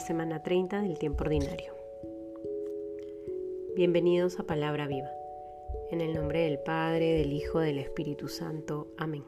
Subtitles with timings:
[0.00, 1.74] semana 30 del tiempo ordinario.
[3.76, 5.10] Bienvenidos a Palabra Viva.
[5.90, 8.88] En el nombre del Padre, del Hijo, del Espíritu Santo.
[8.96, 9.22] Amén.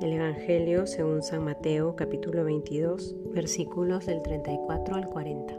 [0.00, 5.54] El Evangelio según San Mateo capítulo 22 versículos del 34 al 40.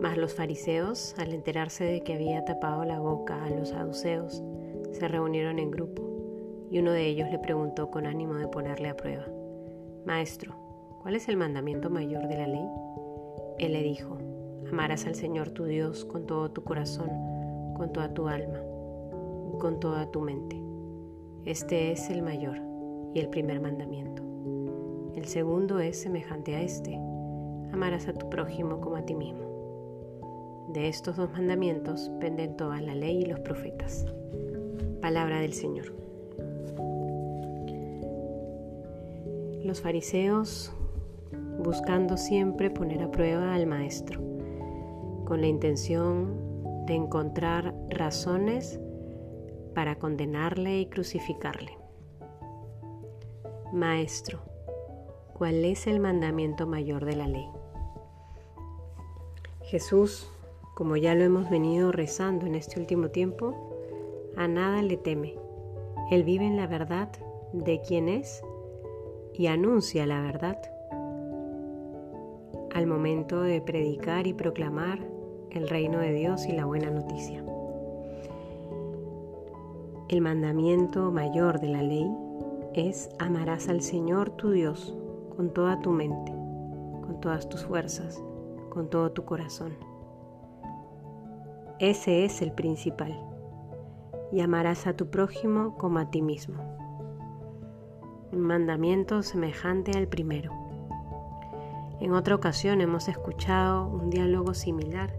[0.00, 4.42] Mas los fariseos, al enterarse de que había tapado la boca a los saduceos,
[4.92, 6.02] se reunieron en grupo,
[6.70, 9.26] y uno de ellos le preguntó con ánimo de ponerle a prueba,
[10.04, 10.65] Maestro,
[11.06, 12.68] ¿cuál es el mandamiento mayor de la ley?
[13.60, 14.18] Él le dijo,
[14.68, 17.08] amarás al Señor tu Dios con todo tu corazón,
[17.76, 18.58] con toda tu alma,
[19.60, 20.60] con toda tu mente.
[21.44, 22.58] Este es el mayor
[23.14, 24.20] y el primer mandamiento.
[25.14, 26.96] El segundo es semejante a este,
[27.72, 30.66] amarás a tu prójimo como a ti mismo.
[30.72, 34.04] De estos dos mandamientos penden toda la ley y los profetas.
[35.00, 35.94] Palabra del Señor.
[39.62, 40.75] Los fariseos
[41.58, 44.20] buscando siempre poner a prueba al Maestro,
[45.24, 48.80] con la intención de encontrar razones
[49.74, 51.76] para condenarle y crucificarle.
[53.72, 54.40] Maestro,
[55.34, 57.48] ¿cuál es el mandamiento mayor de la ley?
[59.62, 60.30] Jesús
[60.76, 63.54] como ya lo hemos venido rezando en este último tiempo,
[64.36, 65.34] a nada le teme.
[66.10, 67.08] Él vive en la verdad
[67.54, 68.42] de quién es
[69.32, 70.58] y anuncia la verdad
[72.74, 74.98] al momento de predicar y proclamar
[75.50, 77.44] el reino de Dios y la buena noticia.
[80.08, 82.08] El mandamiento mayor de la ley
[82.74, 84.96] es amarás al Señor tu Dios
[85.34, 86.32] con toda tu mente,
[87.02, 88.22] con todas tus fuerzas,
[88.70, 89.72] con todo tu corazón.
[91.78, 93.14] Ese es el principal.
[94.32, 96.56] Y amarás a tu prójimo como a ti mismo.
[98.32, 100.65] Un mandamiento semejante al primero.
[102.00, 105.18] En otra ocasión hemos escuchado un diálogo similar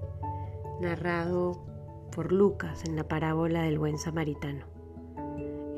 [0.80, 1.64] narrado
[2.12, 4.66] por Lucas en la parábola del buen samaritano.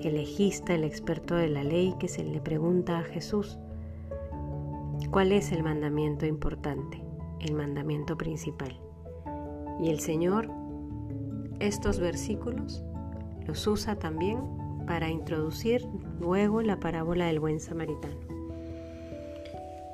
[0.01, 3.57] El legista, el experto de la ley, que se le pregunta a Jesús,
[5.11, 7.01] ¿cuál es el mandamiento importante,
[7.39, 8.77] el mandamiento principal?
[9.81, 10.49] Y el Señor
[11.59, 12.83] estos versículos
[13.45, 14.39] los usa también
[14.87, 15.85] para introducir
[16.19, 18.38] luego la parábola del buen samaritano.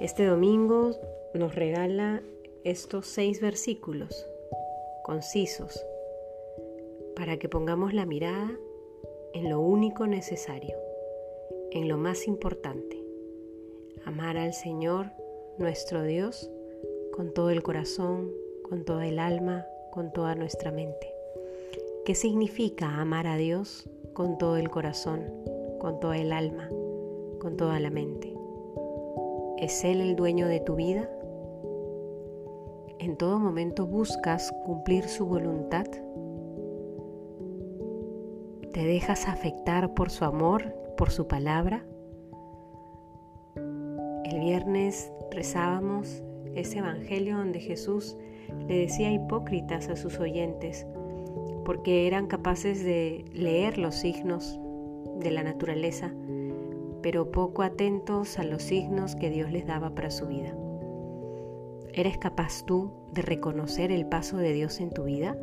[0.06, 0.92] Este domingo
[1.34, 2.22] nos regala
[2.64, 4.30] estos seis versículos
[5.04, 5.84] concisos
[7.16, 8.52] para que pongamos la mirada
[9.34, 10.78] en lo único necesario,
[11.72, 13.04] en lo más importante,
[14.06, 15.08] amar al Señor
[15.58, 16.52] nuestro Dios
[17.12, 21.12] con todo el corazón, con toda el alma, con toda nuestra mente.
[22.06, 25.24] ¿Qué significa amar a Dios con todo el corazón,
[25.80, 26.70] con toda el alma,
[27.40, 28.35] con toda la mente?
[29.66, 31.10] ¿Es Él el dueño de tu vida?
[33.00, 35.88] ¿En todo momento buscas cumplir su voluntad?
[38.74, 41.84] ¿Te dejas afectar por su amor, por su palabra?
[43.56, 46.22] El viernes rezábamos
[46.54, 48.16] ese evangelio donde Jesús
[48.68, 50.86] le decía hipócritas a sus oyentes,
[51.66, 54.60] porque eran capaces de leer los signos
[55.18, 56.14] de la naturaleza,
[57.06, 60.58] pero poco atentos a los signos que Dios les daba para su vida.
[61.94, 65.38] ¿Eres capaz tú de reconocer el paso de Dios en tu vida?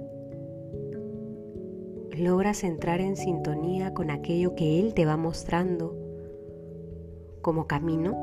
[2.11, 5.97] ¿Logras entrar en sintonía con aquello que Él te va mostrando
[7.43, 8.17] como camino?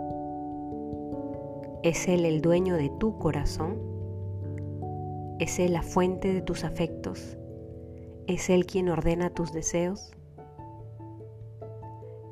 [1.82, 3.80] ¿Es Él el dueño de tu corazón?
[5.40, 7.38] ¿Es Él la fuente de tus afectos?
[8.28, 10.12] ¿Es Él quien ordena tus deseos?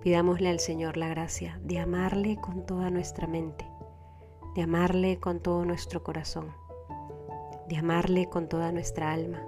[0.07, 3.69] Pidámosle al Señor la gracia de amarle con toda nuestra mente,
[4.56, 6.53] de amarle con todo nuestro corazón,
[7.68, 9.44] de amarle con toda nuestra alma,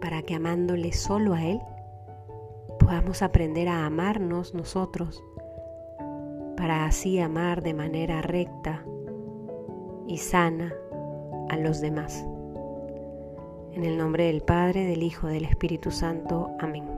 [0.00, 1.60] para que amándole solo a Él,
[2.80, 5.22] podamos aprender a amarnos nosotros,
[6.56, 8.84] para así amar de manera recta
[10.08, 10.74] y sana
[11.50, 12.26] a los demás.
[13.74, 16.50] En el nombre del Padre, del Hijo, del Espíritu Santo.
[16.58, 16.88] Amén.